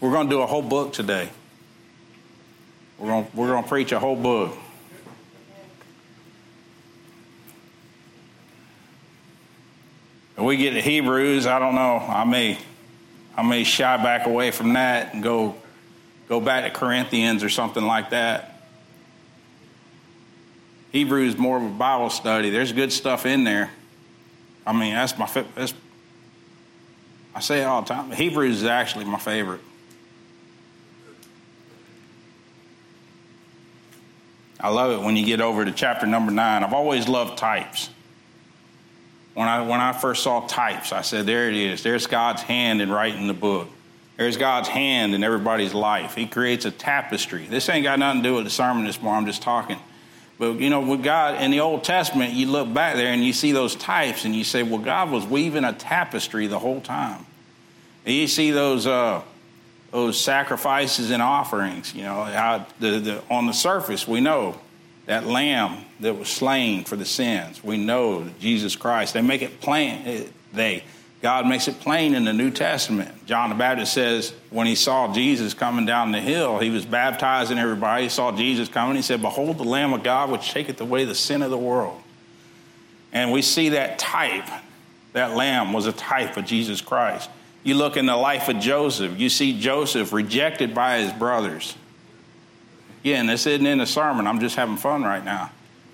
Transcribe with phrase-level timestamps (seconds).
[0.00, 1.30] We're going to do a whole book today.
[2.98, 4.56] We're going, we're going to preach a whole book.
[10.34, 11.96] When we get to Hebrews, I don't know.
[11.96, 12.58] I may,
[13.36, 15.54] I may shy back away from that and go,
[16.28, 18.60] go back to Corinthians or something like that.
[20.92, 22.50] Hebrews more of a Bible study.
[22.50, 23.70] There's good stuff in there.
[24.66, 25.74] I mean, that's my that's,
[27.34, 28.10] I say it all the time.
[28.10, 29.60] Hebrews is actually my favorite.
[34.66, 36.64] I love it when you get over to chapter number nine.
[36.64, 37.88] I've always loved types.
[39.34, 41.84] When I, when I first saw types, I said, there it is.
[41.84, 43.68] There's God's hand in writing the book.
[44.16, 46.16] There's God's hand in everybody's life.
[46.16, 47.46] He creates a tapestry.
[47.46, 49.20] This ain't got nothing to do with the sermon this morning.
[49.20, 49.78] I'm just talking.
[50.36, 53.32] But, you know, with God in the Old Testament, you look back there and you
[53.32, 57.24] see those types and you say, well, God was weaving a tapestry the whole time.
[58.04, 59.22] And you see those, uh,
[59.96, 64.54] those sacrifices and offerings, you know, how the, the, on the surface, we know
[65.06, 67.64] that lamb that was slain for the sins.
[67.64, 69.14] We know Jesus Christ.
[69.14, 70.02] They make it plain.
[70.04, 70.84] Eh, they
[71.22, 73.24] God makes it plain in the New Testament.
[73.24, 77.58] John the Baptist says when he saw Jesus coming down the hill, he was baptizing
[77.58, 78.02] everybody.
[78.02, 78.96] He saw Jesus coming.
[78.96, 81.98] He said, "Behold, the Lamb of God, which taketh away the sin of the world."
[83.14, 84.46] And we see that type.
[85.14, 87.30] That lamb was a type of Jesus Christ.
[87.66, 89.18] You look in the life of Joseph.
[89.18, 91.74] You see Joseph rejected by his brothers
[93.06, 94.26] Again, this isn't in the sermon.
[94.26, 95.52] I'm just having fun right now.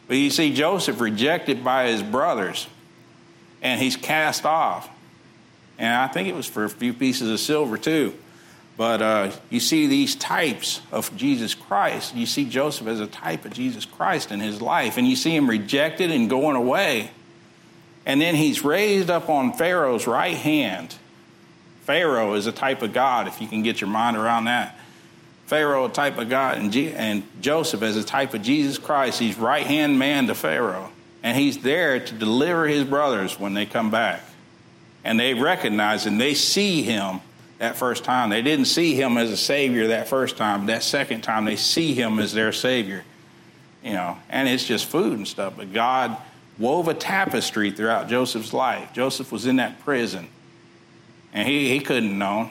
[0.08, 2.66] But you see Joseph rejected by his brothers,
[3.60, 4.88] and he's cast off.
[5.78, 8.14] And I think it was for a few pieces of silver, too.
[8.78, 12.16] But uh, you see these types of Jesus Christ.
[12.16, 15.36] You see Joseph as a type of Jesus Christ in his life, and you see
[15.36, 17.10] him rejected and going away.
[18.06, 20.96] And then he's raised up on Pharaoh's right hand.
[21.92, 24.78] Pharaoh is a type of God, if you can get your mind around that.
[25.44, 29.18] Pharaoh, a type of God, and, G- and Joseph as a type of Jesus Christ.
[29.18, 30.90] He's right hand man to Pharaoh.
[31.22, 34.22] And he's there to deliver his brothers when they come back.
[35.04, 37.20] And they recognize and they see him
[37.58, 38.30] that first time.
[38.30, 40.64] They didn't see him as a savior that first time.
[40.64, 43.04] That second time, they see him as their savior.
[43.84, 45.58] You know, and it's just food and stuff.
[45.58, 46.16] But God
[46.58, 48.94] wove a tapestry throughout Joseph's life.
[48.94, 50.28] Joseph was in that prison,
[51.32, 52.50] and he, he couldn't know.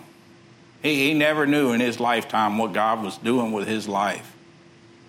[0.82, 4.36] He, he never knew in his lifetime what God was doing with his life.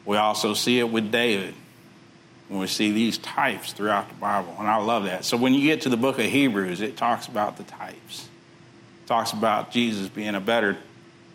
[0.05, 1.55] We also see it with David
[2.49, 5.25] when we see these types throughout the Bible, and I love that.
[5.25, 8.29] So when you get to the book of Hebrews, it talks about the types.
[9.03, 10.77] It talks about Jesus being a better,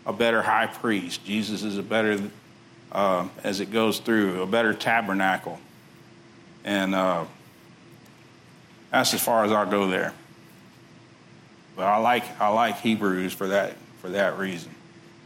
[0.05, 1.25] a better high priest.
[1.25, 2.21] Jesus is a better,
[2.91, 5.59] uh, as it goes through, a better tabernacle,
[6.63, 7.25] and uh,
[8.91, 10.13] that's as far as I'll go there.
[11.77, 14.71] But I like I like Hebrews for that for that reason.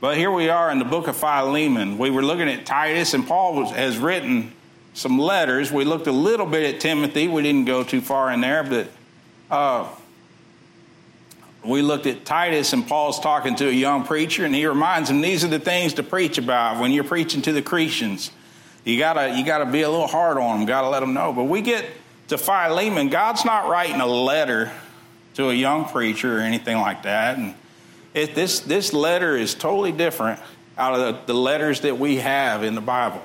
[0.02, 1.98] But here we are in the book of Philemon.
[1.98, 4.52] We were looking at Titus, and Paul was, has written
[4.94, 5.72] some letters.
[5.72, 7.30] We looked a little bit at Timothy.
[7.30, 8.90] We didn't go too far in there, but
[9.50, 9.88] uh,
[11.64, 15.22] we looked at Titus, and Paul's talking to a young preacher, and he reminds him
[15.22, 18.30] these are the things to preach about when you're preaching to the Christians.
[18.84, 20.66] You gotta you gotta be a little hard on them.
[20.68, 21.32] Gotta let them know.
[21.32, 21.86] But we get
[22.28, 23.08] to Philemon.
[23.08, 24.70] God's not writing a letter
[25.36, 27.56] to a young preacher or anything like that, and
[28.14, 30.40] it, this, this letter is totally different
[30.78, 33.22] out of the, the letters that we have in the Bible.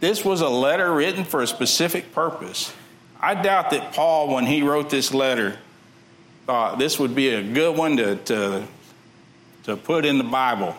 [0.00, 2.72] This was a letter written for a specific purpose.
[3.20, 5.58] I doubt that Paul, when he wrote this letter,
[6.46, 8.66] thought this would be a good one to, to,
[9.64, 10.74] to put in the Bible.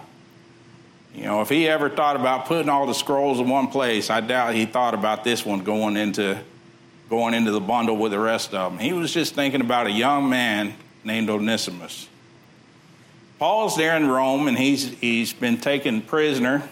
[1.13, 4.21] You know, if he ever thought about putting all the scrolls in one place, I
[4.21, 6.39] doubt he thought about this one going into
[7.11, 8.79] going into the bundle with the rest of them.
[8.79, 10.73] He was just thinking about a young man
[11.03, 12.07] named Onesimus.
[13.37, 16.63] Paul's there in Rome and he's, he's been taken prisoner.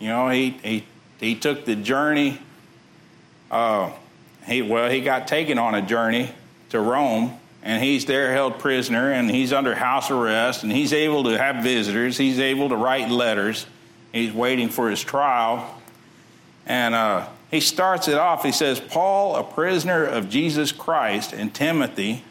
[0.00, 0.84] You know, he, he,
[1.20, 2.40] he took the journey.
[3.50, 3.92] Uh,
[4.46, 6.30] he, well, he got taken on a journey
[6.70, 11.24] to Rome and he's there held prisoner and he's under house arrest and he's able
[11.24, 12.16] to have visitors.
[12.16, 13.66] He's able to write letters.
[14.14, 15.78] He's waiting for his trial.
[16.64, 18.42] And uh, he starts it off.
[18.42, 22.24] He says, Paul, a prisoner of Jesus Christ, and Timothy,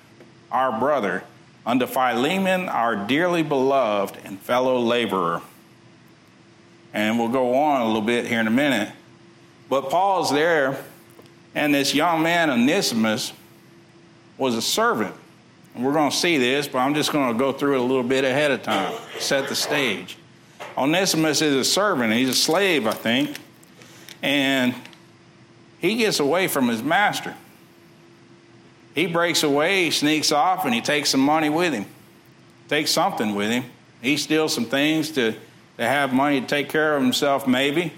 [0.51, 1.23] our brother
[1.65, 5.41] unto Philemon, our dearly beloved and fellow laborer.
[6.93, 8.91] And we'll go on a little bit here in a minute.
[9.69, 10.77] But Paul's there,
[11.55, 13.33] and this young man, Onesimus,
[14.37, 15.15] was a servant.
[15.73, 17.83] And we're going to see this, but I'm just going to go through it a
[17.83, 20.17] little bit ahead of time, set the stage.
[20.77, 23.37] Onesimus is a servant, he's a slave, I think.
[24.21, 24.75] And
[25.83, 27.35] he gets away from his master.
[28.95, 31.85] He breaks away, he sneaks off, and he takes some money with him.
[32.69, 33.65] Takes something with him.
[34.01, 37.91] He steals some things to, to have money to take care of himself, maybe.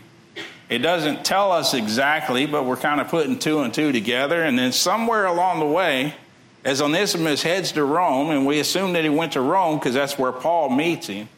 [0.67, 4.41] It doesn't tell us exactly, but we're kind of putting two and two together.
[4.41, 6.15] And then somewhere along the way,
[6.63, 10.17] as Onesimus heads to Rome, and we assume that he went to Rome because that's
[10.17, 11.29] where Paul meets him,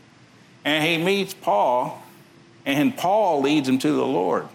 [0.63, 2.01] and he meets Paul,
[2.65, 4.47] and Paul leads him to the Lord.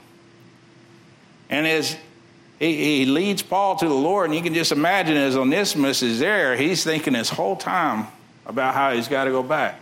[1.53, 1.99] And as
[2.59, 6.19] he, he leads Paul to the Lord, and you can just imagine as Onesimus is
[6.19, 8.07] there, he's thinking this whole time
[8.47, 9.79] about how he's got to go back.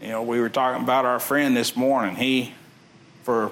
[0.00, 2.14] You know, we were talking about our friend this morning.
[2.14, 2.54] He,
[3.24, 3.50] for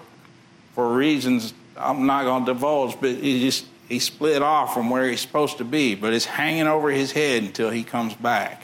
[0.76, 5.08] for reasons I'm not going to divulge, but he just he split off from where
[5.08, 8.62] he's supposed to be, but it's hanging over his head until he comes back.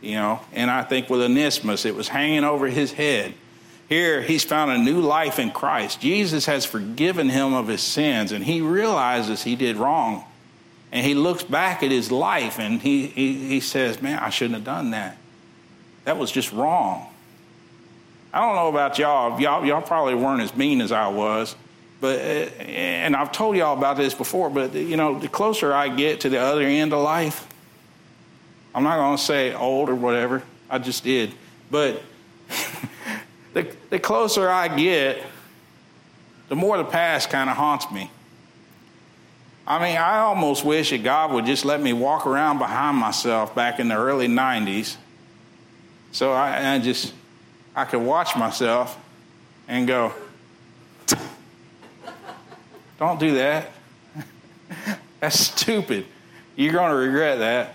[0.00, 3.34] You know, and I think with Onesimus, it was hanging over his head.
[3.94, 6.00] Here, he's found a new life in Christ.
[6.00, 10.24] Jesus has forgiven him of his sins, and he realizes he did wrong.
[10.90, 14.56] And he looks back at his life and he, he, he says, Man, I shouldn't
[14.56, 15.16] have done that.
[16.06, 17.06] That was just wrong.
[18.32, 19.40] I don't know about y'all.
[19.40, 21.54] Y'all, y'all probably weren't as mean as I was.
[22.00, 25.88] But uh, and I've told y'all about this before, but you know, the closer I
[25.88, 27.46] get to the other end of life,
[28.74, 30.42] I'm not going to say old or whatever.
[30.68, 31.32] I just did,
[31.70, 32.02] but
[33.54, 35.22] the the closer I get,
[36.48, 38.10] the more the past kind of haunts me.
[39.66, 43.54] I mean, I almost wish that God would just let me walk around behind myself
[43.54, 44.96] back in the early '90s,
[46.12, 47.14] so I, I just
[47.74, 48.98] I could watch myself
[49.66, 50.12] and go.
[52.98, 53.70] Don't do that.
[55.20, 56.06] That's stupid.
[56.56, 57.74] You're going to regret that.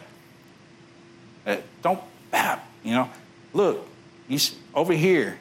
[1.46, 2.00] Uh, don't,
[2.84, 3.10] you know,
[3.54, 3.88] look,
[4.28, 4.40] you,
[4.74, 5.38] over here.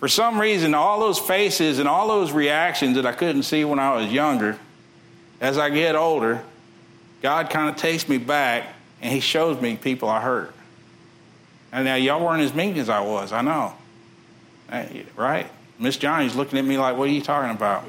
[0.00, 3.78] For some reason, all those faces and all those reactions that I couldn't see when
[3.78, 4.58] I was younger,
[5.40, 6.42] as I get older,
[7.20, 8.66] God kind of takes me back
[9.02, 10.54] and He shows me people I hurt.
[11.70, 13.74] And now y'all weren't as mean as I was, I know.
[15.16, 15.46] Right?
[15.78, 17.84] Miss Johnny's looking at me like, what are you talking about?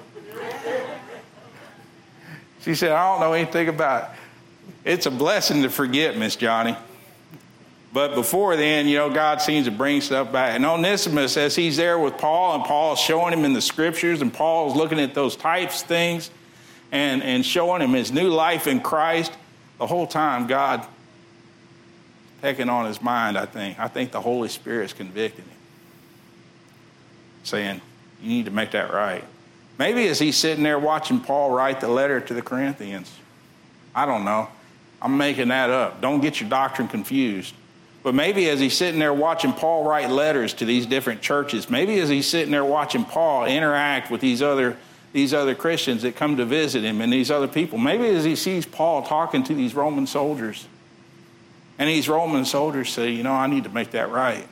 [2.61, 4.09] She said, I don't know anything about it.
[4.83, 6.75] It's a blessing to forget, Miss Johnny.
[7.93, 10.55] But before then, you know, God seems to bring stuff back.
[10.55, 14.33] And Onesimus, as he's there with Paul, and Paul's showing him in the scriptures, and
[14.33, 16.31] Paul's looking at those types things
[16.91, 19.33] and, and showing him his new life in Christ,
[19.77, 20.85] the whole time God
[22.41, 23.77] taking on his mind, I think.
[23.77, 25.57] I think the Holy Spirit's convicting him,
[27.43, 27.81] saying,
[28.21, 29.23] You need to make that right.
[29.77, 33.11] Maybe as he's sitting there watching Paul write the letter to the Corinthians.
[33.93, 34.47] I don't know.
[35.01, 36.01] I'm making that up.
[36.01, 37.53] Don't get your doctrine confused.
[38.03, 41.99] But maybe as he's sitting there watching Paul write letters to these different churches, maybe
[41.99, 44.77] as he's sitting there watching Paul interact with these other,
[45.13, 48.35] these other Christians that come to visit him and these other people, maybe as he
[48.35, 50.67] sees Paul talking to these Roman soldiers,
[51.77, 54.47] and these Roman soldiers say, You know, I need to make that right.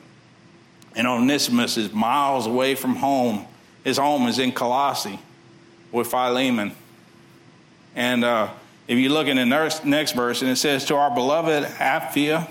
[0.94, 3.46] And Onesimus is miles away from home
[3.84, 5.18] his home is in Colossae
[5.92, 6.72] with Philemon.
[7.94, 8.50] And uh,
[8.86, 12.48] if you look in the next verse, and it says, To our beloved Apphia,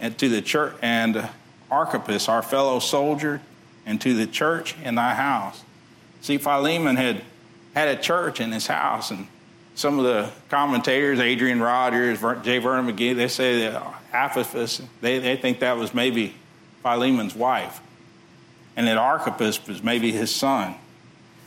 [0.00, 1.28] and to the church, and
[1.70, 3.40] Archippus, our fellow soldier,
[3.84, 5.62] and to the church in thy house.
[6.20, 7.22] See, Philemon had
[7.74, 9.26] had a church in his house, and
[9.74, 12.58] some of the commentators, Adrian Rogers, J.
[12.58, 13.82] Vernon McGee, they say that
[14.12, 16.34] Apphia, they, they think that was maybe
[16.82, 17.80] Philemon's wife
[18.76, 20.74] and that Archippus was maybe his son.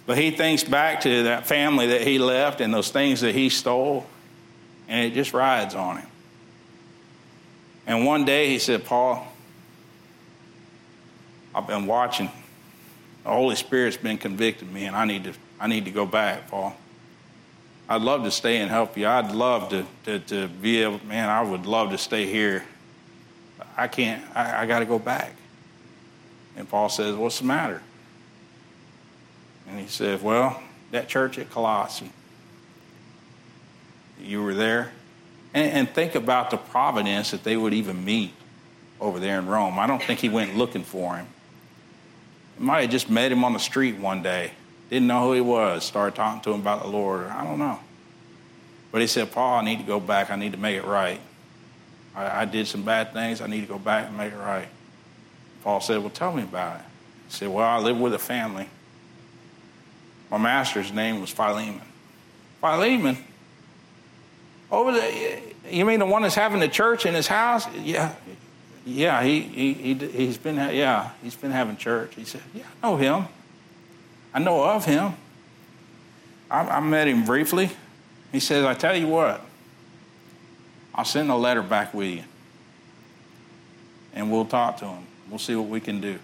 [0.05, 3.49] But he thinks back to that family that he left and those things that he
[3.49, 4.05] stole,
[4.87, 6.08] and it just rides on him.
[7.89, 9.27] And one day he said, Paul,
[11.55, 12.29] I've been watching.
[13.23, 16.51] The Holy Spirit's been convicting me, and I need to, I need to go back,
[16.51, 16.77] Paul.
[17.89, 19.07] I'd love to stay and help you.
[19.07, 22.63] I'd love to, to, to be able, man, I would love to stay here.
[23.75, 25.33] I can't, I, I got to go back.
[26.55, 27.81] And Paul says, What's the matter?
[29.67, 32.11] And he said, Well, that church at Colossae,
[34.21, 34.91] you were there.
[35.53, 38.33] And, and, think about the providence that they would even meet
[38.99, 39.79] over there in Rome.
[39.79, 41.25] I don't think he went looking for him.
[42.57, 44.51] He might have just met him on the street one day,
[44.91, 47.25] didn't know who he was, started talking to him about the Lord.
[47.27, 47.79] I don't know.
[48.91, 50.29] But he said, Paul, I need to go back.
[50.29, 51.19] I need to make it right.
[52.15, 53.41] I, I did some bad things.
[53.41, 54.67] I need to go back and make it right.
[55.63, 56.85] Paul said, Well, tell me about it.
[57.27, 58.67] He said, Well, I live with a family.
[60.31, 61.81] My master's name was Philemon.
[62.61, 63.17] Philemon?
[64.71, 67.67] Over the, you mean the one that's having the church in his house?
[67.75, 68.13] Yeah,
[68.85, 72.15] yeah, he, he, he, he's been, yeah, he's been having church.
[72.15, 73.25] He said, yeah, I know him.
[74.33, 75.13] I know of him.
[76.51, 77.69] I, I met him briefly.
[78.31, 79.41] He says, I tell you what,
[80.93, 82.23] I'll send a letter back with you.
[84.13, 85.05] and we'll talk to him.
[85.29, 86.19] We'll see what we can do.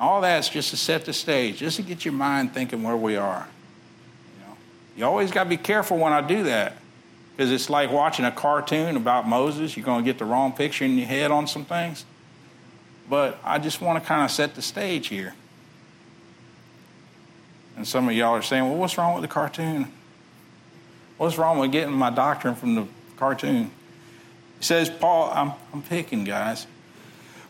[0.00, 3.16] All that's just to set the stage, just to get your mind thinking where we
[3.16, 3.46] are.
[4.34, 4.56] You, know,
[4.96, 6.77] you always got to be careful when I do that
[7.38, 9.76] because it's like watching a cartoon about Moses.
[9.76, 12.04] You're going to get the wrong picture in your head on some things.
[13.08, 15.34] But I just want to kind of set the stage here.
[17.76, 19.86] And some of y'all are saying, well, what's wrong with the cartoon?
[21.16, 23.70] What's wrong with getting my doctrine from the cartoon?
[24.58, 26.66] He says, Paul, I'm, I'm picking, guys.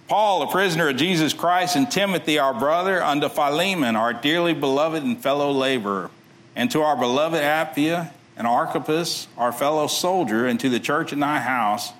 [0.06, 5.02] Paul, a prisoner of Jesus Christ, and Timothy, our brother, unto Philemon, our dearly beloved
[5.02, 6.10] and fellow laborer,
[6.54, 11.20] and to our beloved Apphia and Archippus, our fellow soldier, and to the church in
[11.20, 11.92] thy house,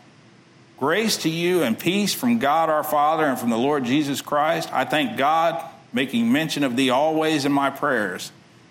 [0.78, 4.73] grace to you and peace from God our Father and from the Lord Jesus Christ.
[4.73, 8.30] I thank God making mention of thee always in my prayers,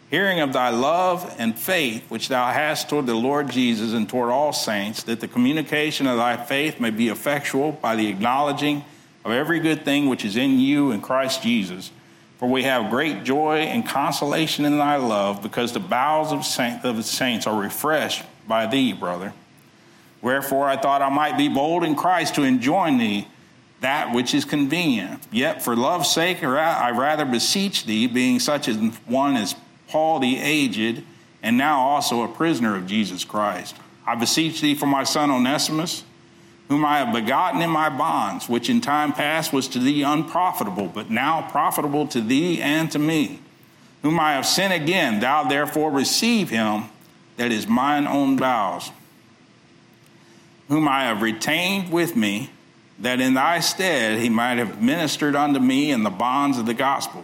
[0.09, 4.29] hearing of thy love and faith which thou hast toward the Lord Jesus and toward
[4.29, 8.85] all saints, that the communication of thy faith may be effectual by the acknowledging
[9.25, 11.91] of every good thing which is in you in Christ Jesus.
[12.37, 16.85] For we have great joy and consolation in thy love, because the bowels of, saint,
[16.85, 19.33] of the saints are refreshed by thee, brother.
[20.21, 23.27] Wherefore I thought I might be bold in Christ to enjoin thee
[23.81, 25.21] that which is convenient.
[25.31, 29.55] Yet for love's sake, I rather beseech thee, being such as one as
[29.87, 31.03] Paul the aged,
[31.43, 33.75] and now also a prisoner of Jesus Christ.
[34.05, 36.03] I beseech thee for my son Onesimus,
[36.67, 40.87] whom I have begotten in my bonds, which in time past was to thee unprofitable,
[40.87, 43.39] but now profitable to thee and to me,
[44.01, 45.19] whom I have sent again.
[45.19, 46.85] Thou therefore receive him
[47.37, 48.91] that is mine own bowels,
[50.67, 52.49] whom I have retained with me
[52.99, 56.73] that in thy stead he might have ministered unto me in the bonds of the
[56.73, 57.23] gospel.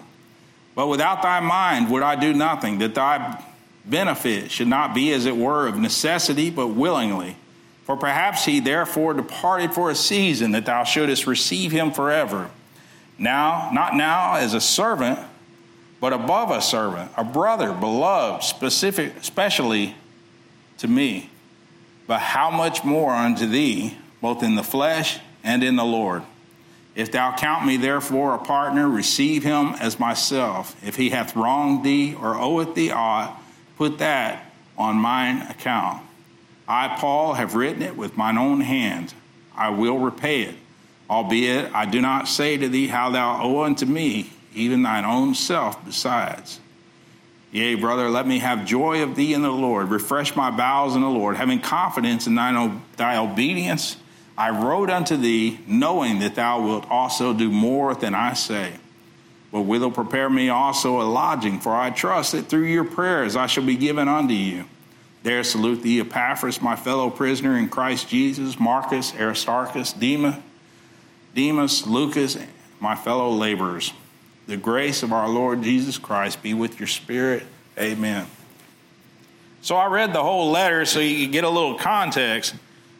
[0.75, 3.43] But without thy mind would I do nothing, that thy
[3.85, 7.35] benefit should not be as it were of necessity, but willingly.
[7.83, 12.49] For perhaps he therefore departed for a season, that thou shouldest receive him forever.
[13.17, 15.19] Now, not now as a servant,
[15.99, 19.95] but above a servant, a brother, beloved, specific, especially
[20.77, 21.29] to me.
[22.07, 26.23] But how much more unto thee, both in the flesh and in the Lord.
[26.95, 30.75] If thou count me therefore a partner, receive him as myself.
[30.85, 33.41] If he hath wronged thee or oweth thee aught,
[33.77, 36.03] put that on mine account.
[36.67, 39.13] I, Paul, have written it with mine own hand.
[39.55, 40.55] I will repay it.
[41.09, 45.35] Albeit I do not say to thee how thou owe unto me, even thine own
[45.35, 46.59] self besides.
[47.51, 49.89] Yea, brother, let me have joy of thee in the Lord.
[49.89, 53.97] Refresh my bowels in the Lord, having confidence in thine, thy obedience
[54.37, 58.73] I wrote unto thee, knowing that thou wilt also do more than I say.
[59.51, 63.45] But will prepare me also a lodging, for I trust that through your prayers I
[63.45, 64.65] shall be given unto you.
[65.23, 70.35] There salute thee, Epaphras, my fellow prisoner in Christ Jesus, Marcus, Aristarchus, Demas,
[71.33, 72.37] Demas, Lucas,
[72.81, 73.93] my fellow laborers.
[74.47, 77.43] The grace of our Lord Jesus Christ be with your spirit.
[77.79, 78.27] Amen.
[79.61, 82.53] So I read the whole letter so you get a little context,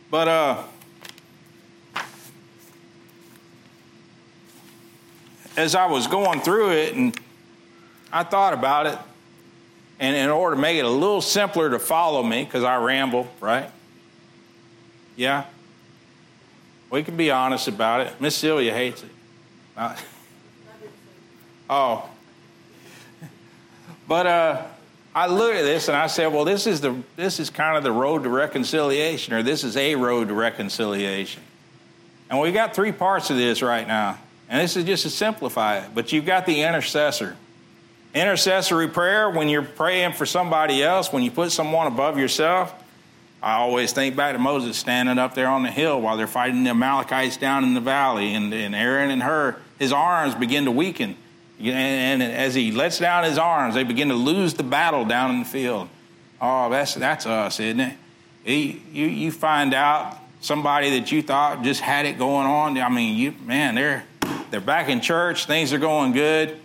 [0.10, 0.64] but uh,
[5.58, 7.20] as I was going through it and
[8.14, 8.98] I thought about it,
[10.04, 13.26] and in order to make it a little simpler to follow me, because I ramble,
[13.40, 13.72] right?
[15.16, 15.46] Yeah?
[16.90, 18.20] We can be honest about it.
[18.20, 19.10] Miss Celia hates it.
[19.78, 19.96] Uh,
[21.70, 22.10] oh.
[24.06, 24.64] But uh,
[25.16, 27.84] I looked at this and I said, well, this is, the, this is kind of
[27.84, 31.44] the road to reconciliation, or this is a road to reconciliation.
[32.30, 34.20] And we've got three parts of this right now.
[34.50, 37.38] And this is just to simplify it, but you've got the intercessor.
[38.14, 42.74] Intercessory prayer, when you're praying for somebody else, when you put someone above yourself,
[43.42, 46.64] I always think back to Moses standing up there on the hill while they're fighting
[46.64, 50.72] the Amalekites down in the valley, and, and Aaron and Hur, his arms begin to
[50.72, 51.18] weaken.
[51.60, 55.32] And, and as he lets down his arms, they begin to lose the battle down
[55.32, 55.90] in the field.
[56.42, 57.98] Oh, that's, that's us, isn't it?
[58.44, 62.78] He, you, you find out somebody that you thought just had it going on.
[62.78, 64.04] I mean, you man, they're
[64.52, 66.60] they're back in church, things are going good,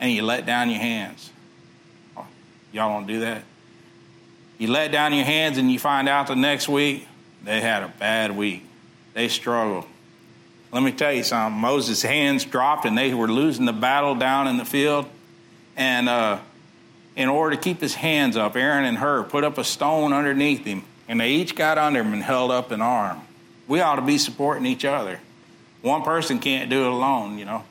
[0.00, 1.30] and you let down your hands.
[2.72, 3.42] Y'all don't do that?
[4.58, 7.06] You let down your hands and you find out the next week
[7.44, 8.64] they had a bad week.
[9.14, 9.84] They struggled.
[10.72, 11.58] Let me tell you something.
[11.60, 15.06] Moses' hands dropped and they were losing the battle down in the field.
[15.76, 16.40] And uh,
[17.16, 20.64] in order to keep his hands up, Aaron and Hur put up a stone underneath
[20.64, 23.20] him, and they each got under him and held up an arm.
[23.66, 25.20] We ought to be supporting each other.
[25.82, 27.64] One person can't do it alone, you know.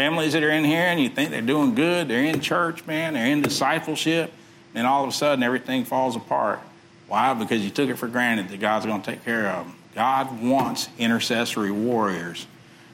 [0.00, 3.12] Families that are in here and you think they're doing good, they're in church, man,
[3.12, 4.32] they're in discipleship,
[4.74, 6.58] and all of a sudden everything falls apart.
[7.06, 7.34] Why?
[7.34, 9.76] Because you took it for granted that God's going to take care of them.
[9.94, 12.46] God wants intercessory warriors.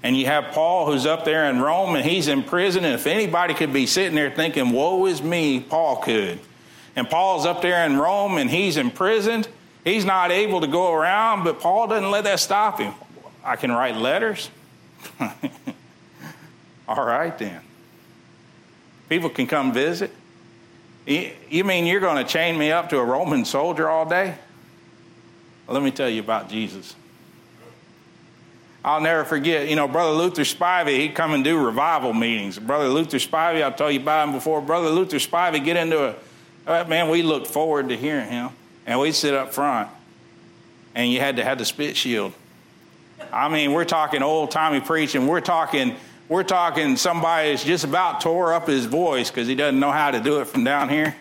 [0.02, 2.84] And you have Paul who's up there in Rome and he's in prison.
[2.84, 6.40] And if anybody could be sitting there thinking, woe is me, Paul could.
[6.96, 9.46] And Paul's up there in Rome and he's imprisoned.
[9.84, 12.94] He's not able to go around, but Paul doesn't let that stop him.
[13.44, 14.50] I can write letters.
[16.88, 17.60] All right, then.
[19.08, 20.10] People can come visit.
[21.06, 24.34] You mean you're going to chain me up to a Roman soldier all day?
[25.66, 26.94] Well, let me tell you about Jesus.
[28.84, 32.56] I'll never forget, you know, Brother Luther Spivey, he'd come and do revival meetings.
[32.56, 34.60] Brother Luther Spivey, I'll tell you about him before.
[34.60, 36.14] Brother Luther Spivey get into a,
[36.68, 38.50] uh, man, we looked forward to hearing him.
[38.86, 39.88] And we'd sit up front.
[40.94, 42.32] And you had to have the spit shield.
[43.32, 45.26] I mean, we're talking old timey preaching.
[45.26, 45.96] We're talking
[46.28, 50.21] we're talking somebody's just about tore up his voice because he doesn't know how to
[50.21, 51.14] do it from down here.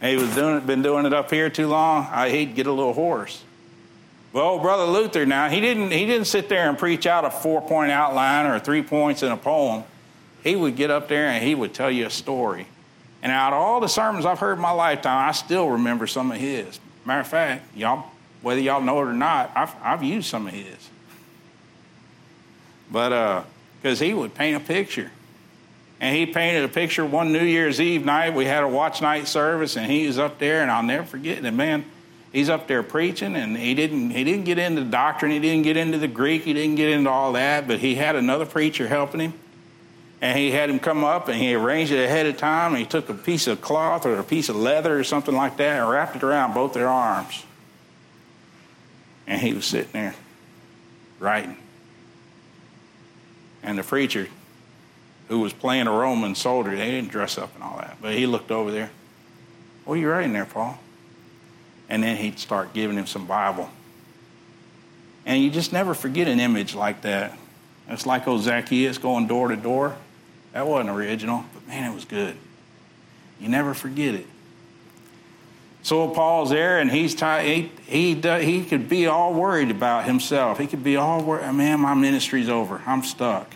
[0.00, 2.06] And he was doing it, been doing it up here too long.
[2.10, 3.42] I, he'd get a little hoarse.
[4.32, 7.62] Well, brother Luther, now he didn't he didn't sit there and preach out a four
[7.62, 9.84] point outline or three points in a poem.
[10.42, 12.66] He would get up there and he would tell you a story.
[13.22, 16.30] And out of all the sermons I've heard in my lifetime, I still remember some
[16.30, 16.78] of his.
[17.06, 18.10] Matter of fact, y'all,
[18.42, 20.90] whether y'all know it or not, I've, I've used some of his.
[22.90, 23.42] But uh,
[23.84, 25.10] because he would paint a picture.
[26.00, 28.32] And he painted a picture one New Year's Eve night.
[28.32, 31.44] We had a watch night service, and he was up there, and I'll never forget
[31.44, 31.50] it.
[31.50, 31.84] Man,
[32.32, 35.76] he's up there preaching, and he didn't he didn't get into doctrine, he didn't get
[35.76, 39.20] into the Greek, he didn't get into all that, but he had another preacher helping
[39.20, 39.34] him.
[40.22, 42.70] And he had him come up and he arranged it ahead of time.
[42.70, 45.58] And he took a piece of cloth or a piece of leather or something like
[45.58, 47.44] that and wrapped it around both their arms.
[49.26, 50.14] And he was sitting there
[51.20, 51.58] writing.
[53.64, 54.28] And the preacher,
[55.28, 58.26] who was playing a Roman soldier, they didn't dress up and all that, but he
[58.26, 58.90] looked over there.
[59.84, 60.78] What are you writing there, Paul?
[61.88, 63.70] And then he'd start giving him some Bible.
[65.26, 67.36] And you just never forget an image like that.
[67.88, 69.96] It's like old Zacchaeus going door to door.
[70.52, 72.36] That wasn't original, but man, it was good.
[73.40, 74.26] You never forget it.
[75.84, 80.58] So Paul's there, and he's t- he, he, he could be all worried about himself.
[80.58, 82.80] He could be all worried, man, my ministry's over.
[82.86, 83.54] I'm stuck.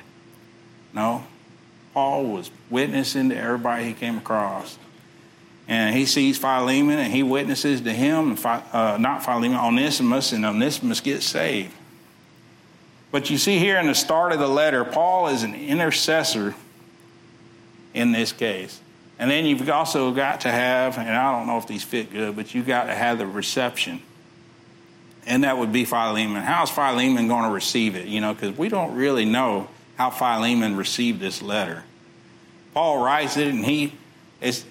[0.93, 1.25] No.
[1.95, 4.79] Paul was witnessing to everybody he came across.
[5.69, 11.01] And he sees Philemon, and he witnesses to him, uh, not Philemon, Onesimus, and Onesimus
[11.01, 11.73] gets saved.
[13.11, 16.55] But you see here in the start of the letter, Paul is an intercessor
[17.95, 18.83] in this case.
[19.19, 22.37] And then you've also got to have, and I don't know if these fit good,
[22.37, 24.01] but you've got to have the reception.
[25.27, 26.43] And that would be Philemon.
[26.43, 28.07] How's Philemon going to receive it?
[28.07, 31.83] You know, because we don't really know how Philemon received this letter.
[32.73, 33.93] Paul writes it, and he
[34.41, 34.65] is.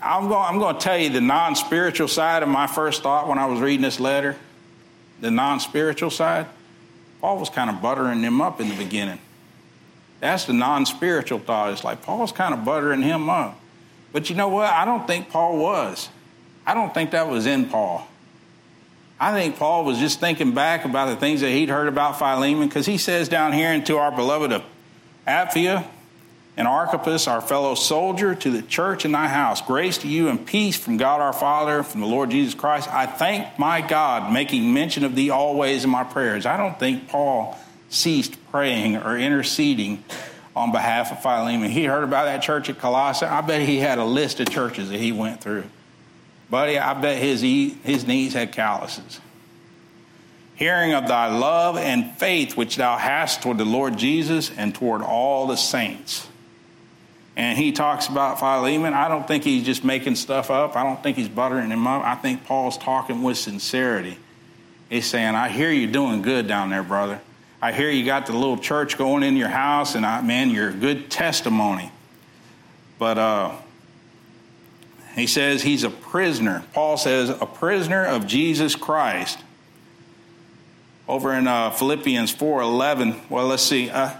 [0.00, 3.26] I'm going, I'm going to tell you the non spiritual side of my first thought
[3.26, 4.36] when I was reading this letter.
[5.20, 6.46] The non spiritual side.
[7.20, 9.18] Paul was kind of buttering them up in the beginning.
[10.20, 11.72] That's the non spiritual thought.
[11.72, 13.58] It's like Paul's kind of buttering him up.
[14.12, 14.72] But you know what?
[14.72, 16.08] I don't think Paul was.
[16.66, 18.06] I don't think that was in Paul.
[19.20, 22.68] I think Paul was just thinking back about the things that he'd heard about Philemon
[22.68, 24.62] because he says down here into our beloved
[25.26, 25.84] Apphia
[26.56, 29.60] and Archippus, our fellow soldier, to the church in thy house.
[29.60, 32.92] Grace to you and peace from God our Father, from the Lord Jesus Christ.
[32.92, 36.46] I thank my God, making mention of thee always in my prayers.
[36.46, 37.58] I don't think Paul
[37.90, 40.04] ceased praying or interceding
[40.58, 41.70] on behalf of Philemon.
[41.70, 43.26] He heard about that church at Colossae.
[43.26, 45.64] I bet he had a list of churches that he went through.
[46.50, 49.20] Buddy, I bet his, his knees had calluses.
[50.54, 55.02] Hearing of thy love and faith which thou hast toward the Lord Jesus and toward
[55.02, 56.26] all the saints.
[57.36, 58.94] And he talks about Philemon.
[58.94, 60.74] I don't think he's just making stuff up.
[60.74, 62.02] I don't think he's buttering him up.
[62.02, 64.18] I think Paul's talking with sincerity.
[64.90, 67.20] He's saying, I hear you doing good down there, brother.
[67.60, 70.68] I hear you got the little church going in your house, and I, man, you're
[70.68, 71.90] a good testimony.
[72.98, 73.56] But uh,
[75.14, 76.64] he says he's a prisoner.
[76.72, 79.40] Paul says, a prisoner of Jesus Christ.
[81.08, 83.28] Over in uh, Philippians 4:11.
[83.28, 83.90] Well, let's see.
[83.90, 84.12] Uh,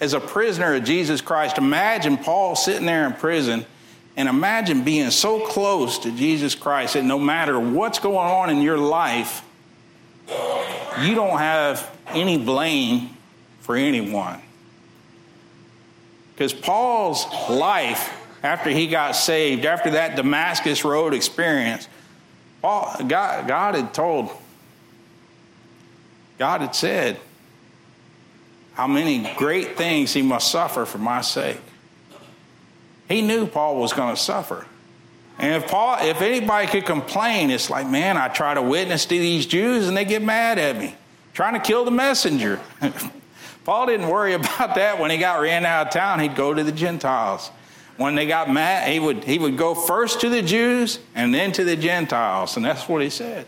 [0.00, 3.66] as a prisoner of Jesus Christ, imagine Paul sitting there in prison,
[4.16, 8.62] and imagine being so close to Jesus Christ that no matter what's going on in
[8.62, 9.44] your life,
[10.28, 13.10] you don't have any blame
[13.60, 14.40] for anyone.
[16.34, 21.88] Because Paul's life, after he got saved, after that Damascus Road experience,
[22.60, 24.30] Paul, God, God had told,
[26.38, 27.20] God had said
[28.74, 31.60] how many great things he must suffer for my sake.
[33.08, 34.66] He knew Paul was going to suffer.
[35.38, 39.18] And if Paul, if anybody could complain, it's like, man, I try to witness to
[39.18, 40.94] these Jews and they get mad at me,
[41.32, 42.60] trying to kill the messenger.
[43.64, 46.20] Paul didn't worry about that when he got ran out of town.
[46.20, 47.50] He'd go to the Gentiles.
[47.96, 51.52] When they got mad, he would he would go first to the Jews and then
[51.52, 53.46] to the Gentiles, and that's what he said.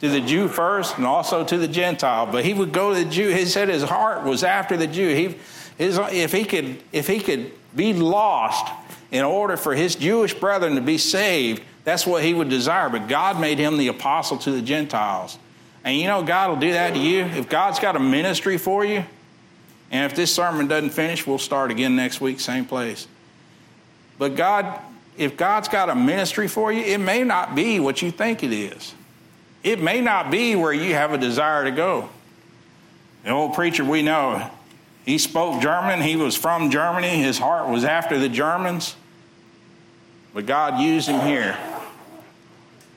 [0.00, 2.26] To the Jew first, and also to the Gentile.
[2.26, 3.28] But he would go to the Jew.
[3.28, 5.14] He said his heart was after the Jew.
[5.14, 5.38] He,
[5.78, 8.72] his, if he could, if he could be lost
[9.14, 12.88] in order for his Jewish brethren to be saved, that's what he would desire.
[12.88, 15.38] But God made him the apostle to the Gentiles.
[15.84, 17.20] And you know, God will do that to you.
[17.20, 19.04] If God's got a ministry for you,
[19.92, 23.06] and if this sermon doesn't finish, we'll start again next week, same place.
[24.18, 24.80] But God,
[25.16, 28.52] if God's got a ministry for you, it may not be what you think it
[28.52, 28.94] is.
[29.62, 32.08] It may not be where you have a desire to go.
[33.22, 34.50] The old preacher we know,
[35.06, 38.96] he spoke German, he was from Germany, his heart was after the Germans.
[40.34, 41.56] But God used him here.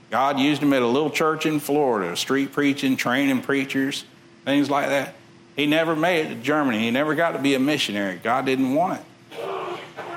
[0.09, 4.05] God used him at a little church in Florida, street preaching, training preachers,
[4.43, 5.13] things like that.
[5.55, 6.79] He never made it to Germany.
[6.79, 8.19] He never got to be a missionary.
[8.21, 9.05] God didn't want it.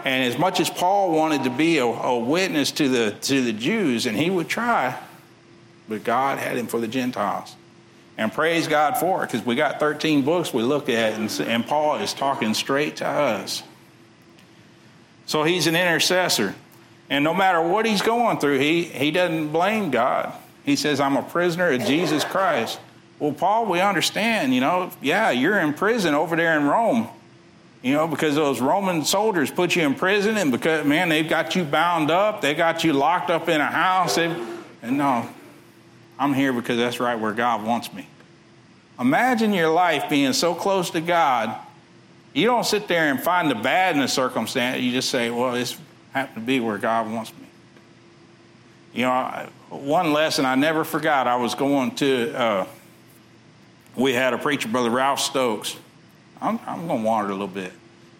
[0.05, 3.53] And as much as Paul wanted to be a, a witness to the, to the
[3.53, 4.99] Jews, and he would try,
[5.89, 7.55] but God had him for the Gentiles.
[8.17, 11.67] And praise God for it, because we got 13 books we look at, and, and
[11.67, 13.63] Paul is talking straight to us.
[15.27, 16.55] So he's an intercessor.
[17.11, 20.33] And no matter what he's going through, he, he doesn't blame God.
[20.65, 22.81] He says, I'm a prisoner of Jesus Christ.
[23.19, 27.09] Well, Paul, we understand, you know, yeah, you're in prison over there in Rome
[27.83, 31.57] you know, because those Roman soldiers put you in prison, and because, man, they've got
[31.57, 34.19] you bound up, they got you locked up in a house.
[34.19, 34.37] and
[34.83, 35.27] no,
[36.19, 38.07] I'm here because that's right where God wants me.
[38.99, 41.59] Imagine your life being so close to God,
[42.35, 44.83] you don't sit there and find the bad in the circumstance.
[44.83, 45.77] You just say, well, this
[46.13, 47.47] happened to be where God wants me.
[48.93, 52.67] You know, one lesson I never forgot, I was going to, uh,
[53.95, 55.77] we had a preacher, Brother Ralph Stokes
[56.41, 57.73] I'm, I'm going to wander a little bit.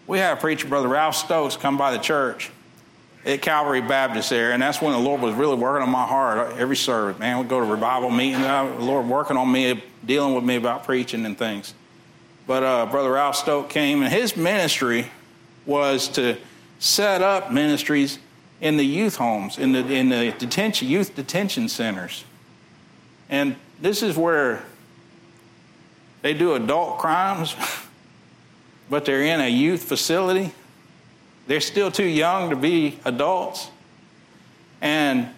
[0.07, 2.51] We had a preacher, Brother Ralph Stokes, come by the church
[3.25, 6.57] at Calvary Baptist there, and that's when the Lord was really working on my heart
[6.57, 7.17] every service.
[7.19, 10.55] Man, we go to revival meeting, uh, the Lord working on me, dealing with me
[10.55, 11.73] about preaching and things.
[12.47, 15.07] But uh, Brother Ralph Stokes came, and his ministry
[15.65, 16.37] was to
[16.81, 18.17] set up ministries
[18.59, 22.25] in the youth homes, in the, in the detention, youth detention centers.
[23.29, 24.63] And this is where
[26.23, 27.55] they do adult crimes.
[28.89, 30.51] but they're in a youth facility.
[31.47, 33.69] They're still too young to be adults.
[34.81, 35.29] And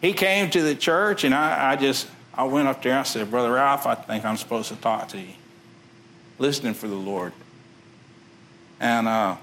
[0.00, 2.98] he came to the church, and I, I just I went up there.
[2.98, 5.34] I said, Brother Ralph, I think I'm supposed to talk to you,
[6.38, 7.32] listening for the Lord.
[8.80, 9.36] And uh,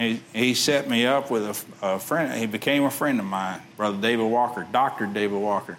[0.00, 1.44] he, set me up with
[1.82, 2.32] a, a, friend.
[2.32, 5.04] He became a friend of mine, Brother David Walker, Dr.
[5.06, 5.76] David Walker.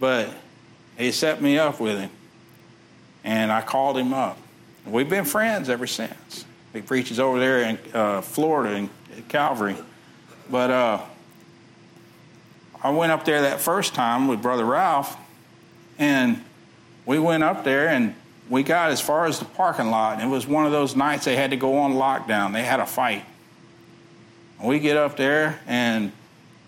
[0.00, 0.30] But
[0.96, 2.10] he set me up with him,
[3.24, 4.38] and I called him up.
[4.86, 6.46] We've been friends ever since.
[6.72, 8.90] He preaches over there in uh, Florida in
[9.28, 9.76] Calvary.
[10.50, 11.00] But uh,
[12.82, 15.14] I went up there that first time with Brother Ralph,
[15.98, 16.42] and
[17.04, 18.14] we went up there and
[18.48, 20.14] we got as far as the parking lot.
[20.14, 22.52] And it was one of those nights they had to go on lockdown.
[22.54, 23.24] They had a fight.
[24.62, 26.12] We get up there, and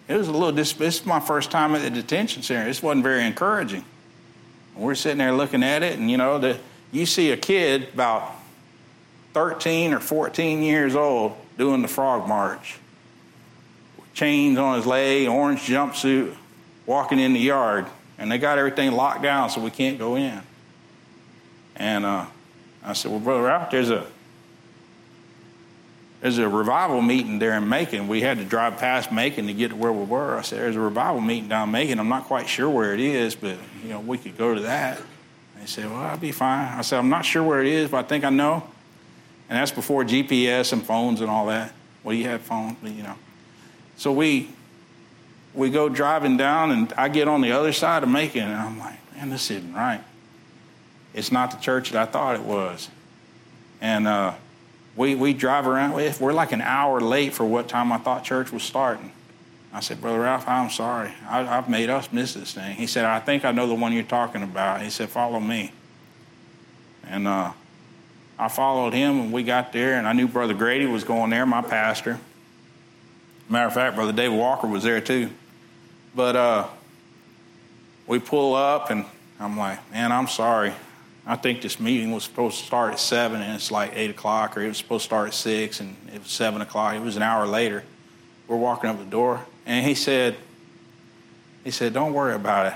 [0.08, 0.50] it was a little.
[0.50, 2.66] This, this is my first time at the detention center.
[2.66, 3.84] This wasn't very encouraging.
[4.74, 6.58] We're sitting there looking at it, and you know the
[6.90, 8.32] you see a kid about
[9.32, 12.78] 13 or 14 years old doing the frog march,
[14.12, 16.34] chains on his leg, orange jumpsuit,
[16.86, 17.86] walking in the yard,
[18.18, 20.40] and they got everything locked down so we can't go in.
[21.76, 22.26] And uh,
[22.82, 24.04] I said, "Well, brother, out there's a
[26.24, 28.08] there's a revival meeting there in Macon.
[28.08, 30.38] We had to drive past Macon to get to where we were.
[30.38, 31.98] I said, there's a revival meeting down Macon.
[31.98, 35.02] I'm not quite sure where it is, but you know we could go to that."
[35.60, 36.78] He said, Well, I'll be fine.
[36.78, 38.68] I said, I'm not sure where it is, but I think I know.
[39.50, 41.74] And that's before GPS and phones and all that.
[42.02, 43.16] Well, you had phones, but you know.
[43.96, 44.48] So we
[45.52, 48.78] we go driving down, and I get on the other side of Macon, and I'm
[48.78, 50.02] like, man, this isn't right.
[51.12, 52.90] It's not the church that I thought it was.
[53.80, 54.34] And uh,
[54.96, 58.52] we, we drive around, we're like an hour late for what time I thought church
[58.52, 59.10] was starting.
[59.72, 61.12] I said, Brother Ralph, I'm sorry.
[61.28, 62.76] I, have made us miss this thing.
[62.76, 64.80] He said, I think I know the one you're talking about.
[64.80, 65.72] He said, Follow me.
[67.08, 67.52] And uh,
[68.38, 71.44] I followed him, and we got there, and I knew Brother Grady was going there,
[71.44, 72.20] my pastor.
[73.48, 75.30] Matter of fact, Brother David Walker was there too.
[76.14, 76.68] But uh,
[78.06, 79.04] we pull up, and
[79.40, 80.72] I'm like, Man, I'm sorry.
[81.26, 84.56] I think this meeting was supposed to start at 7, and it's like 8 o'clock,
[84.56, 86.94] or it was supposed to start at 6, and it was 7 o'clock.
[86.94, 87.82] It was an hour later.
[88.46, 90.36] We're walking up the door, And he said,
[91.62, 92.74] he said, don't worry about it.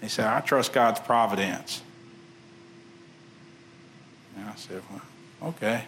[0.00, 1.82] He said, I trust God's providence.
[4.36, 5.84] And I said, well, okay.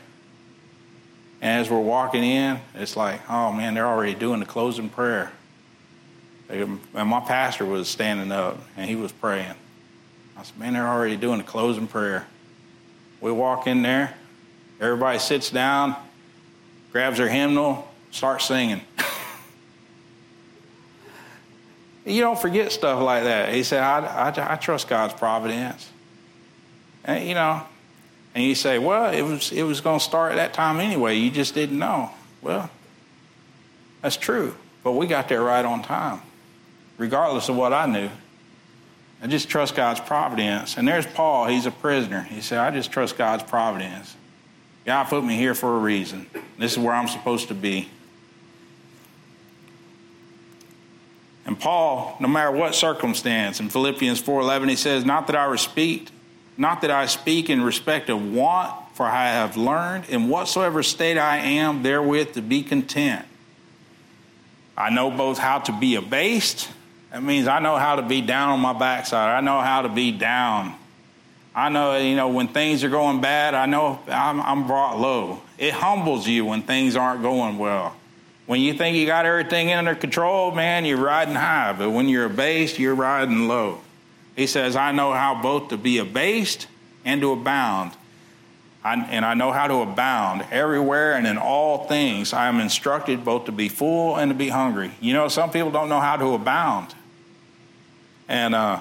[1.41, 5.33] And as we're walking in, it's like, oh man, they're already doing the closing prayer.
[6.49, 9.55] And my pastor was standing up and he was praying.
[10.43, 12.27] I said, man, they're already doing the closing prayer.
[13.21, 14.13] We walk in there,
[14.81, 15.95] everybody sits down,
[16.91, 18.81] grabs their hymnal, starts singing.
[22.05, 23.55] you don't forget stuff like that.
[23.55, 25.89] He said, I, I, I trust God's providence.
[27.05, 27.63] And, you know,
[28.35, 31.19] and you say, well, it was, it was going to start at that time anyway.
[31.19, 32.11] You just didn't know.
[32.41, 32.69] Well,
[34.01, 34.57] that's true.
[34.83, 36.21] But we got there right on time,
[36.99, 38.11] regardless of what I knew.
[39.23, 40.77] I just trust God's providence.
[40.77, 41.47] And there's Paul.
[41.47, 42.23] He's a prisoner.
[42.23, 44.17] He said, I just trust God's providence.
[44.85, 46.27] God put me here for a reason.
[46.59, 47.89] This is where I'm supposed to be.
[51.47, 56.09] And Paul, no matter what circumstance, in Philippians 4:11 he says, "Not that I speak
[56.57, 61.17] not that I speak in respect of want, for I have learned in whatsoever state
[61.17, 63.27] I am therewith to be content.
[64.77, 66.69] I know both how to be abased,
[67.13, 69.37] that means I know how to be down on my backside.
[69.37, 70.75] I know how to be down.
[71.55, 75.43] I know, you know, when things are going bad, I know I'm, I'm brought low.
[75.59, 77.95] It humbles you when things aren't going well.
[78.47, 81.75] When you think you got everything under control, man, you're riding high.
[81.75, 83.83] But when you're abased, you're riding low.
[84.35, 86.67] He says, I know how both to be abased
[87.05, 87.93] and to abound.
[88.83, 92.33] I, and I know how to abound everywhere and in all things.
[92.33, 94.93] I am instructed both to be full and to be hungry.
[95.03, 96.95] You know, some people don't know how to abound.
[98.33, 98.81] And uh,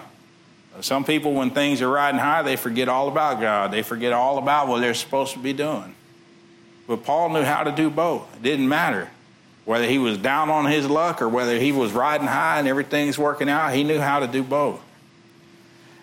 [0.80, 3.72] some people, when things are riding high, they forget all about God.
[3.72, 5.94] They forget all about what they're supposed to be doing.
[6.88, 8.34] But Paul knew how to do both.
[8.38, 9.10] It didn't matter
[9.66, 13.20] whether he was down on his luck or whether he was riding high and everything's
[13.20, 13.74] working out.
[13.74, 14.82] He knew how to do both.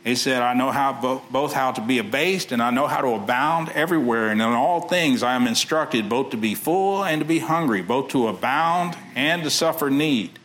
[0.04, 3.08] He said, I know how both how to be abased and I know how to
[3.08, 4.28] abound everywhere.
[4.28, 7.80] And in all things I am instructed both to be full and to be hungry,
[7.80, 10.38] both to abound and to suffer need.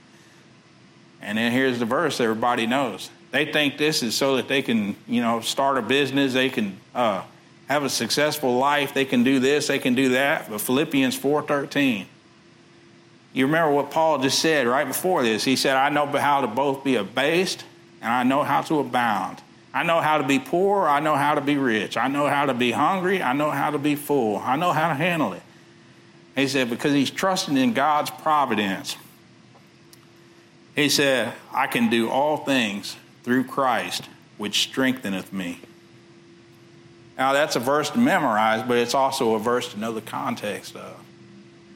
[1.24, 3.10] And then here's the verse everybody knows.
[3.32, 6.78] They think this is so that they can, you know, start a business, they can
[6.94, 7.24] uh,
[7.68, 10.50] have a successful life, they can do this, they can do that.
[10.50, 12.06] But Philippians 4:13.
[13.34, 15.44] You remember what Paul just said right before this.
[15.44, 17.64] He said, I know how to both be abased
[18.00, 19.42] and I know how to abound.
[19.74, 20.88] I know how to be poor.
[20.88, 21.98] I know how to be rich.
[21.98, 23.24] I know how to be hungry.
[23.24, 24.38] I know how to be full.
[24.38, 25.42] I know how to handle it.
[26.36, 28.98] He said, because he's trusting in God's providence.
[30.76, 35.60] He said, I can do all things through Christ, which strengtheneth me.
[37.18, 40.76] Now, that's a verse to memorize, but it's also a verse to know the context
[40.76, 41.00] of.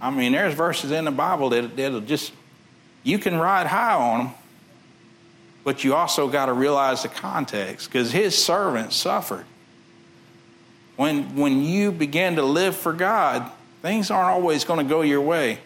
[0.01, 2.31] I mean, there's verses in the Bible that, that'll just,
[3.03, 4.33] you can ride high on them,
[5.63, 9.45] but you also got to realize the context because his servant suffered.
[10.95, 13.51] When, when you begin to live for God,
[13.83, 15.59] things aren't always going to go your way.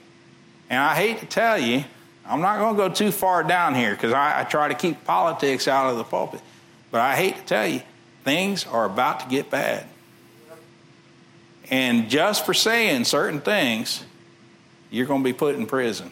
[0.69, 1.85] And I hate to tell you,
[2.25, 5.03] I'm not going to go too far down here because I, I try to keep
[5.03, 6.41] politics out of the pulpit.
[6.91, 7.81] But I hate to tell you,
[8.23, 9.85] things are about to get bad.
[11.69, 14.03] And just for saying certain things,
[14.89, 16.11] you're going to be put in prison.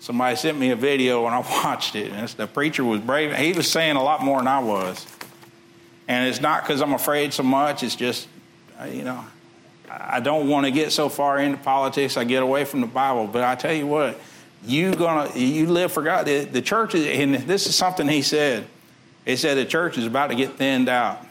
[0.00, 3.34] Somebody sent me a video and I watched it, and the preacher was brave.
[3.36, 5.04] He was saying a lot more than I was.
[6.06, 8.28] And it's not because I'm afraid so much, it's just,
[8.80, 9.22] uh, you know,
[9.90, 13.26] I don't want to get so far into politics, I get away from the Bible.
[13.26, 14.18] But I tell you what,
[14.64, 16.26] you gonna you live for God.
[16.26, 18.66] The, the church is, and this is something he said.
[19.24, 21.24] He said the church is about to get thinned out.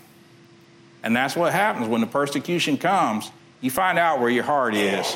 [1.04, 3.32] And that's what happens when the persecution comes.
[3.62, 5.16] You find out where your heart is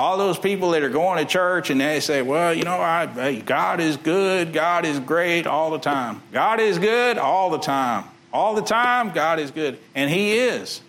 [0.00, 3.34] all those people that are going to church and they say, well, you know, I,
[3.44, 6.22] God is good, God is great all the time.
[6.32, 8.04] God is good all the time.
[8.32, 9.78] All the time, God is good.
[9.94, 10.80] And He is.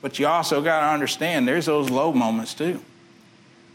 [0.00, 2.80] But you also got to understand there's those low moments too.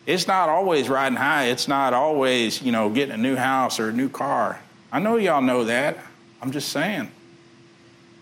[0.06, 1.46] It's not always riding high.
[1.46, 4.60] It's not always, you know, getting a new house or a new car.
[4.92, 5.98] I know y'all know that.
[6.42, 7.12] I'm just saying.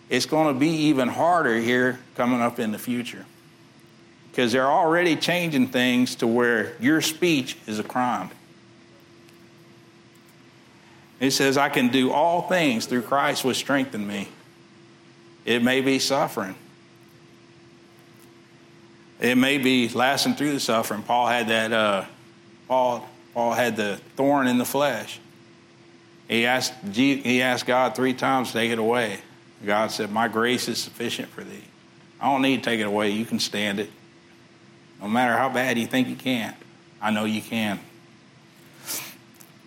[0.09, 3.25] It's going to be even harder here coming up in the future
[4.31, 8.29] because they're already changing things to where your speech is a crime.
[11.19, 14.29] He says, I can do all things through Christ which strengthen me.
[15.45, 16.55] It may be suffering.
[19.19, 21.03] It may be lasting through the suffering.
[21.03, 21.73] Paul had that.
[21.73, 22.05] Uh,
[22.67, 25.19] Paul Paul had the thorn in the flesh.
[26.27, 29.19] He asked he asked God three times take it away.
[29.65, 31.63] God said, "My grace is sufficient for thee.
[32.21, 33.09] I don't need to take it away.
[33.09, 33.91] You can stand it."
[35.01, 36.53] No matter how bad you think you can,
[37.01, 37.79] I know you can.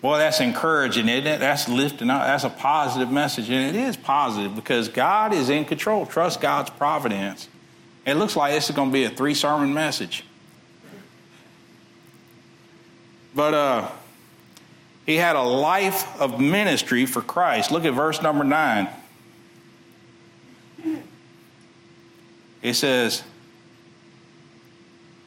[0.02, 1.38] Boy, that's encouraging, isn't it?
[1.38, 2.22] That's lifting up.
[2.26, 3.48] That's a positive message.
[3.48, 6.06] And it is positive because God is in control.
[6.06, 7.48] Trust God's providence.
[8.04, 10.24] It looks like this is going to be a three sermon message.
[13.34, 13.90] But uh,
[15.06, 17.70] he had a life of ministry for Christ.
[17.70, 18.88] Look at verse number nine.
[22.62, 23.24] It says,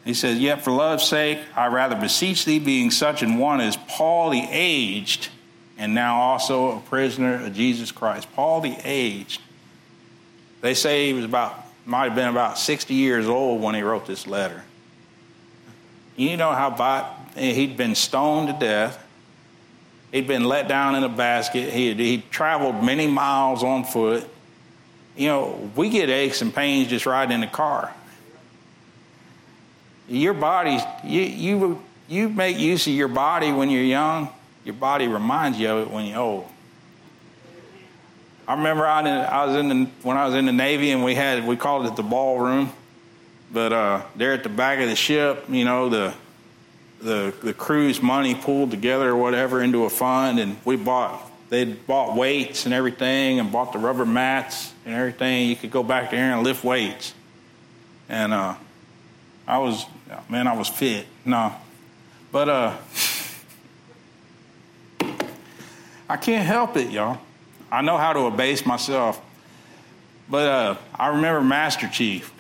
[0.06, 3.76] he says, Yet for love's sake, I rather beseech thee, being such an one as
[3.76, 5.30] Paul the aged,
[5.78, 8.32] and now also a prisoner of Jesus Christ.
[8.34, 9.42] Paul the aged.
[10.62, 14.06] They say he was about, might have been about 60 years old when he wrote
[14.06, 14.64] this letter.
[16.16, 19.02] You know how he'd been stoned to death.
[20.12, 21.74] He'd been let down in a basket.
[21.74, 24.26] He he traveled many miles on foot.
[25.16, 27.94] You know, we get aches and pains just riding in the car.
[30.08, 34.30] Your body, you, you, you make use of your body when you're young.
[34.64, 36.48] Your body reminds you of it when you're old.
[38.48, 41.16] I remember I, I was in the, when I was in the Navy and we
[41.16, 42.72] had, we called it the ballroom.
[43.52, 46.14] But uh, there at the back of the ship, you know, the,
[47.02, 51.66] the, the crew's money pooled together or whatever into a fund, and we bought, they
[51.66, 55.50] bought weights and everything and bought the rubber mats and everything.
[55.50, 57.14] You could go back there and lift weights.
[58.10, 58.56] And uh,
[59.48, 59.86] I was,
[60.30, 61.08] man, I was fit.
[61.24, 61.54] No.
[62.32, 62.78] But uh,
[66.10, 67.20] I can't help it, y'all.
[67.72, 69.22] I know how to abase myself.
[70.30, 72.34] But uh, I remember Master Chief.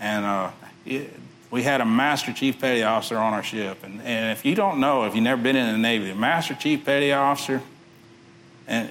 [0.00, 0.50] And uh,
[0.86, 1.12] it,
[1.50, 3.84] we had a Master Chief Petty Officer on our ship.
[3.84, 6.54] And, and if you don't know, if you've never been in the Navy, a Master
[6.54, 7.60] Chief Petty Officer,
[8.66, 8.90] and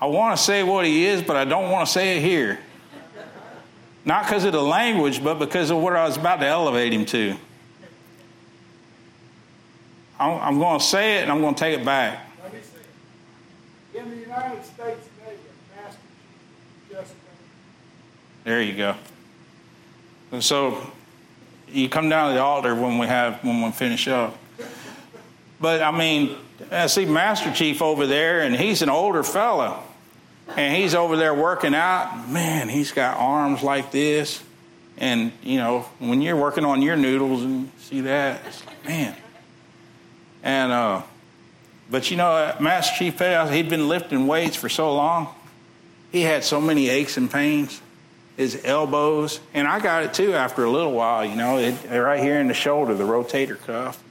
[0.00, 2.58] I want to say what he is, but I don't want to say it here.
[4.04, 7.04] Not because of the language, but because of what I was about to elevate him
[7.06, 7.36] to.
[10.20, 12.26] I'm, I'm going to say it and I'm going to take it back.
[12.42, 13.98] Let me see.
[13.98, 15.38] In the United States Navy,
[15.76, 15.98] Master
[16.90, 17.12] just
[18.44, 18.94] There you go.
[20.32, 20.92] And so
[21.68, 24.36] you come down to the altar when we have when we finish up.
[25.60, 26.36] But I mean,
[26.70, 29.82] I see Master Chief over there, and he's an older fella
[30.56, 32.28] and he's over there working out.
[32.28, 34.42] Man, he's got arms like this.
[34.98, 39.16] And, you know, when you're working on your noodles and see that, it's like, man.
[40.42, 41.02] And, uh,
[41.90, 45.34] but you know, Master Chief Petty, he'd been lifting weights for so long.
[46.12, 47.80] He had so many aches and pains,
[48.36, 49.40] his elbows.
[49.54, 52.48] And I got it too after a little while, you know, it, right here in
[52.48, 54.02] the shoulder, the rotator cuff,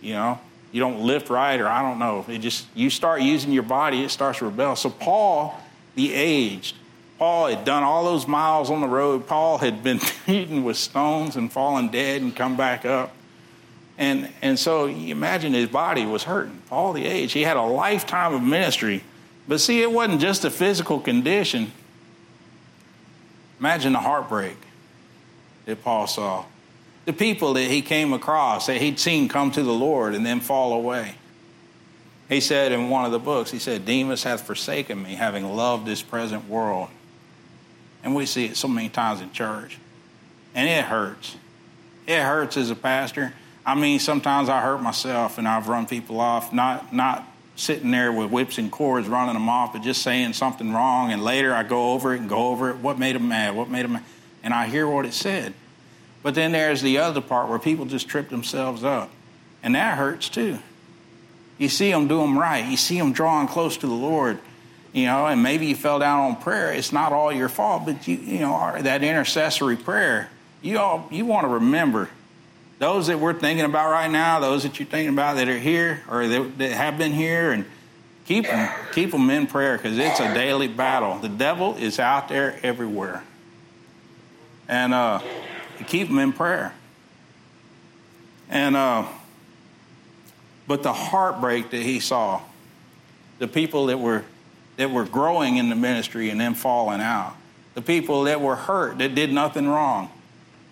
[0.00, 0.38] you know.
[0.72, 2.24] You don't lift right, or I don't know.
[2.28, 4.74] It just, you start using your body, it starts to rebel.
[4.74, 5.54] So Paul
[5.94, 6.76] the aged.
[7.18, 9.26] Paul had done all those miles on the road.
[9.26, 13.14] Paul had been beaten with stones and fallen dead and come back up.
[13.96, 16.62] And, and so you imagine his body was hurting.
[16.68, 17.32] Paul the age.
[17.32, 19.04] He had a lifetime of ministry.
[19.46, 21.72] But see, it wasn't just a physical condition.
[23.60, 24.56] Imagine the heartbreak
[25.66, 26.44] that Paul saw.
[27.04, 30.40] The people that he came across that he'd seen come to the Lord and then
[30.40, 31.16] fall away.
[32.28, 35.86] He said in one of the books, he said, Demas hath forsaken me, having loved
[35.86, 36.88] this present world.
[38.02, 39.78] And we see it so many times in church.
[40.54, 41.36] And it hurts.
[42.06, 43.34] It hurts as a pastor.
[43.66, 48.12] I mean, sometimes I hurt myself and I've run people off, not, not sitting there
[48.12, 51.12] with whips and cords running them off, but just saying something wrong.
[51.12, 52.76] And later I go over it and go over it.
[52.76, 53.54] What made them mad?
[53.54, 54.04] What made them mad?
[54.42, 55.54] And I hear what it said.
[56.22, 59.10] But then there's the other part where people just trip themselves up.
[59.62, 60.58] And that hurts too.
[61.56, 62.66] You see them do them right.
[62.66, 64.38] You see them drawing close to the Lord,
[64.92, 66.72] you know, and maybe you fell down on prayer.
[66.72, 70.28] It's not all your fault, but you, you know, that intercessory prayer,
[70.60, 72.10] you all, you want to remember
[72.84, 76.02] those that we're thinking about right now, those that you're thinking about that are here
[76.06, 77.64] or that, that have been here, and
[78.26, 81.18] keep them, keep them in prayer because it's a daily battle.
[81.18, 83.24] The devil is out there everywhere,
[84.68, 85.22] and uh,
[85.86, 86.74] keep them in prayer.
[88.50, 89.06] And uh,
[90.66, 92.42] but the heartbreak that he saw,
[93.38, 94.26] the people that were
[94.76, 97.34] that were growing in the ministry and then falling out,
[97.72, 100.10] the people that were hurt that did nothing wrong,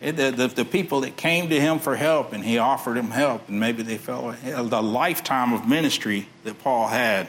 [0.03, 3.49] the, the, the, people that came to him for help and he offered them help
[3.49, 7.29] and maybe they felt the lifetime of ministry that Paul had.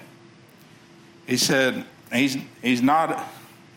[1.28, 3.24] He said he's he's not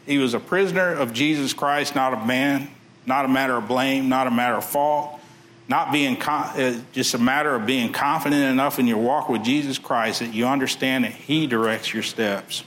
[0.07, 2.69] he was a prisoner of Jesus Christ, not a man,
[3.05, 5.21] not a matter of blame, not a matter of fault
[5.69, 9.79] not being uh, just a matter of being confident enough in your walk with Jesus
[9.79, 12.63] Christ that you understand that He directs your steps.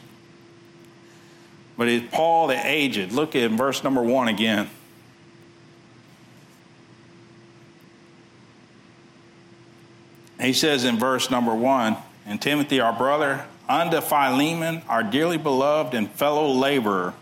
[1.77, 3.13] But it's Paul the aged.
[3.13, 4.69] Look at verse number one again.
[10.39, 15.93] He says in verse number one, and Timothy, our brother, unto Philemon, our dearly beloved
[15.93, 17.13] and fellow laborer.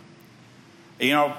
[0.99, 1.33] You know,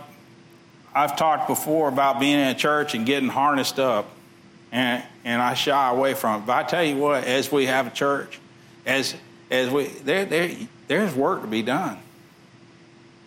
[0.95, 4.11] I've talked before about being in a church and getting harnessed up,
[4.73, 6.47] and, and I shy away from it.
[6.47, 8.39] But I tell you what, as we have a church,
[8.85, 9.15] as,
[9.51, 10.51] as we, there, there,
[10.89, 11.99] there's work to be done.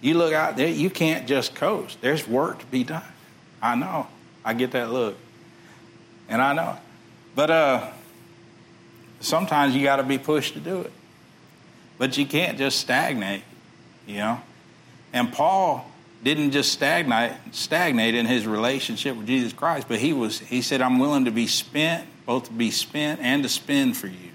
[0.02, 2.02] You look out there, you can't just coast.
[2.02, 3.04] There's work to be done.
[3.62, 4.08] I know.
[4.43, 5.16] I get that look.
[6.28, 6.78] And I know.
[7.36, 7.91] But uh,
[9.22, 10.91] sometimes you got to be pushed to do it.
[11.97, 13.43] But you can't just stagnate,
[14.07, 14.41] you know.
[15.13, 15.86] And Paul
[16.24, 20.82] didn't just stagnate stagnate in his relationship with Jesus Christ, but he was he said,
[20.82, 24.32] I'm willing to be spent, both to be spent and to spend for you.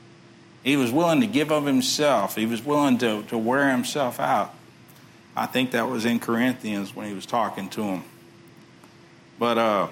[0.62, 2.34] He was willing to give of himself.
[2.34, 4.52] He was willing to, to wear himself out.
[5.36, 8.02] I think that was in Corinthians when he was talking to him.
[9.38, 9.88] But uh,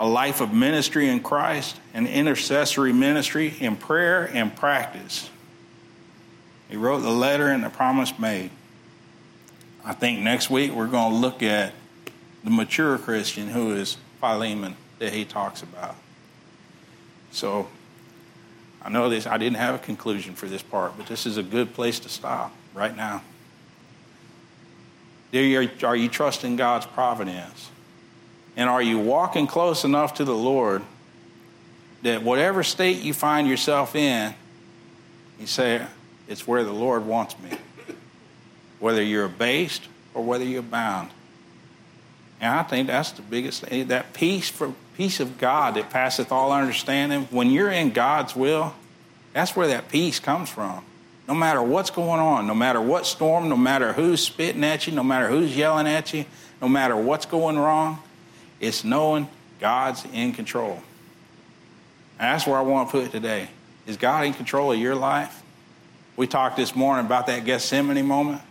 [0.00, 5.30] a life of ministry in Christ, an intercessory ministry in prayer and practice.
[6.68, 8.50] He wrote the letter and the promise made.
[9.82, 11.72] I think next week we're going to look at
[12.44, 15.96] the mature Christian who is Philemon that he talks about.
[17.30, 17.66] So
[18.82, 21.42] I know this, I didn't have a conclusion for this part, but this is a
[21.42, 23.22] good place to stop right now.
[25.32, 27.70] Are you trusting God's providence?
[28.54, 30.82] And are you walking close enough to the Lord
[32.06, 34.32] that whatever state you find yourself in,
[35.40, 35.84] you say,
[36.28, 37.50] it's where the Lord wants me.
[38.78, 39.82] Whether you're abased
[40.14, 41.10] or whether you're bound.
[42.40, 43.88] And I think that's the biggest thing.
[43.88, 47.22] That peace for peace of God that passeth all understanding.
[47.30, 48.74] When you're in God's will,
[49.32, 50.84] that's where that peace comes from.
[51.26, 54.92] No matter what's going on, no matter what storm, no matter who's spitting at you,
[54.92, 56.24] no matter who's yelling at you,
[56.62, 57.98] no matter what's going wrong,
[58.60, 59.28] it's knowing
[59.58, 60.82] God's in control.
[62.18, 63.48] That's where I want to put it today.
[63.86, 65.42] Is God in control of your life?
[66.16, 68.42] We talked this morning about that Gethsemane moment.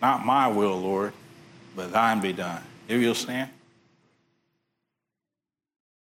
[0.00, 1.12] Not my will, Lord,
[1.74, 2.62] but thine be done.
[2.88, 3.50] If you'll stand.